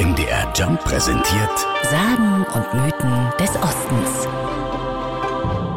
MDR 0.00 0.52
Jump 0.56 0.82
präsentiert 0.82 1.66
Sagen 1.84 2.44
und 2.52 2.74
Mythen 2.74 3.32
des 3.38 3.50
Ostens. 3.50 4.26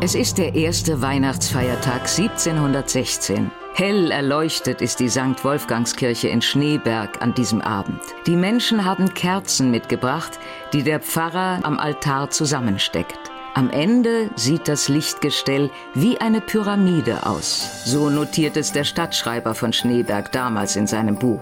Es 0.00 0.16
ist 0.16 0.36
der 0.36 0.56
erste 0.56 1.00
Weihnachtsfeiertag 1.00 2.08
1716. 2.08 3.52
Hell 3.74 4.10
erleuchtet 4.10 4.82
ist 4.82 4.98
die 4.98 5.08
St. 5.08 5.44
Wolfgangskirche 5.44 6.26
in 6.26 6.42
Schneeberg 6.42 7.22
an 7.22 7.34
diesem 7.34 7.60
Abend. 7.60 8.00
Die 8.26 8.34
Menschen 8.34 8.84
haben 8.84 9.14
Kerzen 9.14 9.70
mitgebracht, 9.70 10.40
die 10.72 10.82
der 10.82 10.98
Pfarrer 10.98 11.60
am 11.62 11.78
Altar 11.78 12.30
zusammensteckt. 12.30 13.29
Am 13.54 13.68
Ende 13.70 14.30
sieht 14.36 14.68
das 14.68 14.88
Lichtgestell 14.88 15.70
wie 15.94 16.20
eine 16.20 16.40
Pyramide 16.40 17.26
aus. 17.26 17.84
So 17.84 18.08
notiert 18.08 18.56
es 18.56 18.72
der 18.72 18.84
Stadtschreiber 18.84 19.56
von 19.56 19.72
Schneeberg 19.72 20.30
damals 20.30 20.76
in 20.76 20.86
seinem 20.86 21.16
Buch. 21.16 21.40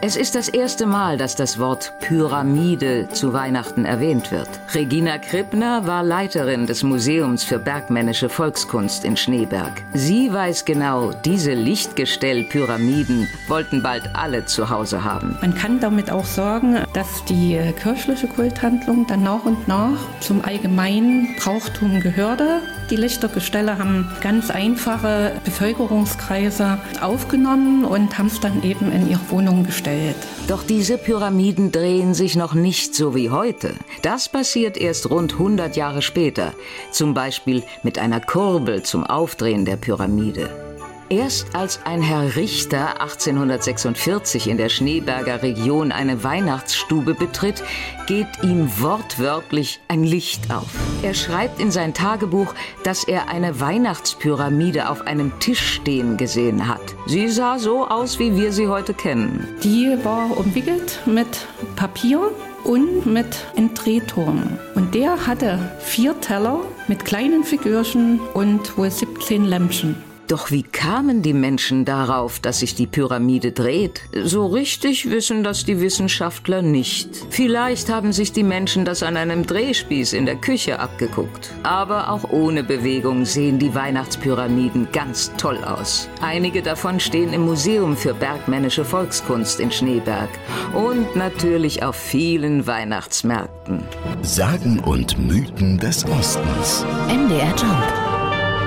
Es 0.00 0.16
ist 0.16 0.34
das 0.34 0.48
erste 0.48 0.86
Mal, 0.86 1.16
dass 1.16 1.34
das 1.36 1.58
Wort 1.58 1.94
Pyramide 2.00 3.08
zu 3.08 3.32
Weihnachten 3.32 3.84
erwähnt 3.84 4.30
wird. 4.30 4.48
Regina 4.74 5.18
Krippner 5.18 5.86
war 5.86 6.02
Leiterin 6.02 6.66
des 6.66 6.82
Museums 6.82 7.44
für 7.44 7.58
bergmännische 7.58 8.28
Volkskunst 8.28 9.04
in 9.04 9.16
Schneeberg. 9.16 9.82
Sie 9.92 10.32
weiß 10.32 10.64
genau, 10.64 11.12
diese 11.24 11.54
Lichtgestell-Pyramiden 11.54 13.28
wollten 13.48 13.82
bald 13.82 14.14
alle 14.14 14.44
zu 14.44 14.70
Hause 14.70 15.02
haben. 15.04 15.36
Man 15.40 15.54
kann 15.54 15.80
damit 15.80 16.10
auch 16.10 16.26
sagen, 16.26 16.78
dass 16.92 17.24
die 17.24 17.58
kirchliche 17.80 18.28
Kulthandlung 18.28 19.06
dann 19.06 19.22
nach 19.22 19.44
und 19.44 19.66
nach 19.66 19.98
zum 20.20 20.44
allgemeinen 20.44 21.35
Brauchtum 21.36 22.00
gehörte. 22.00 22.60
Die 22.90 22.96
Lichtergestelle 22.96 23.78
haben 23.78 24.10
ganz 24.20 24.50
einfache 24.50 25.32
Bevölkerungskreise 25.44 26.78
aufgenommen 27.00 27.84
und 27.84 28.18
haben 28.18 28.26
es 28.26 28.40
dann 28.40 28.62
eben 28.62 28.92
in 28.92 29.08
ihre 29.08 29.30
Wohnung 29.30 29.64
gestellt. 29.64 30.16
Doch 30.48 30.62
diese 30.62 30.98
Pyramiden 30.98 31.72
drehen 31.72 32.14
sich 32.14 32.36
noch 32.36 32.54
nicht 32.54 32.94
so 32.94 33.14
wie 33.14 33.30
heute. 33.30 33.74
Das 34.02 34.28
passiert 34.28 34.76
erst 34.76 35.10
rund 35.10 35.34
100 35.34 35.76
Jahre 35.76 36.02
später, 36.02 36.52
zum 36.90 37.14
Beispiel 37.14 37.62
mit 37.82 37.98
einer 37.98 38.20
Kurbel 38.20 38.82
zum 38.82 39.04
Aufdrehen 39.04 39.64
der 39.64 39.76
Pyramide. 39.76 40.65
Erst 41.08 41.54
als 41.54 41.78
ein 41.84 42.02
Herr 42.02 42.34
Richter 42.34 43.00
1846 43.00 44.48
in 44.48 44.56
der 44.56 44.68
Schneeberger 44.68 45.40
Region 45.40 45.92
eine 45.92 46.24
Weihnachtsstube 46.24 47.14
betritt, 47.14 47.62
geht 48.08 48.26
ihm 48.42 48.68
wortwörtlich 48.80 49.78
ein 49.86 50.02
Licht 50.02 50.50
auf. 50.52 50.66
Er 51.02 51.14
schreibt 51.14 51.60
in 51.60 51.70
sein 51.70 51.94
Tagebuch, 51.94 52.52
dass 52.82 53.04
er 53.04 53.28
eine 53.28 53.60
Weihnachtspyramide 53.60 54.90
auf 54.90 55.06
einem 55.06 55.38
Tisch 55.38 55.74
stehen 55.74 56.16
gesehen 56.16 56.66
hat. 56.66 56.82
Sie 57.06 57.28
sah 57.28 57.60
so 57.60 57.86
aus, 57.86 58.18
wie 58.18 58.34
wir 58.34 58.50
sie 58.50 58.66
heute 58.66 58.92
kennen. 58.92 59.46
Die 59.62 59.96
war 60.02 60.36
umwickelt 60.36 61.02
mit 61.06 61.46
Papier 61.76 62.32
und 62.64 63.06
mit 63.06 63.44
einem 63.56 63.74
Drehturm. 63.74 64.58
Und 64.74 64.96
der 64.96 65.28
hatte 65.28 65.70
vier 65.78 66.20
Teller 66.20 66.62
mit 66.88 67.04
kleinen 67.04 67.44
Figürchen 67.44 68.18
und 68.34 68.76
wohl 68.76 68.90
17 68.90 69.44
Lämpchen. 69.44 70.02
Doch 70.28 70.50
wie 70.50 70.64
kamen 70.64 71.22
die 71.22 71.32
Menschen 71.32 71.84
darauf, 71.84 72.40
dass 72.40 72.58
sich 72.58 72.74
die 72.74 72.86
Pyramide 72.86 73.52
dreht? 73.52 74.00
So 74.24 74.46
richtig 74.46 75.08
wissen 75.08 75.44
das 75.44 75.64
die 75.64 75.80
Wissenschaftler 75.80 76.62
nicht. 76.62 77.10
Vielleicht 77.30 77.90
haben 77.90 78.12
sich 78.12 78.32
die 78.32 78.42
Menschen 78.42 78.84
das 78.84 79.04
an 79.04 79.16
einem 79.16 79.46
Drehspieß 79.46 80.12
in 80.14 80.26
der 80.26 80.36
Küche 80.36 80.80
abgeguckt. 80.80 81.50
Aber 81.62 82.10
auch 82.10 82.30
ohne 82.30 82.64
Bewegung 82.64 83.24
sehen 83.24 83.60
die 83.60 83.74
Weihnachtspyramiden 83.74 84.88
ganz 84.92 85.32
toll 85.36 85.62
aus. 85.64 86.08
Einige 86.20 86.62
davon 86.62 86.98
stehen 86.98 87.32
im 87.32 87.44
Museum 87.44 87.96
für 87.96 88.14
bergmännische 88.14 88.84
Volkskunst 88.84 89.60
in 89.60 89.70
Schneeberg 89.70 90.30
und 90.74 91.14
natürlich 91.14 91.84
auf 91.84 91.94
vielen 91.94 92.66
Weihnachtsmärkten. 92.66 93.84
Sagen 94.22 94.80
und 94.80 95.18
Mythen 95.18 95.78
des 95.78 96.04
Ostens. 96.06 96.84
MDR 97.08 97.54
Jump. 97.56 98.05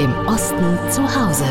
Im 0.00 0.12
Osten 0.26 0.76
zu 0.90 1.02
Hause. 1.02 1.44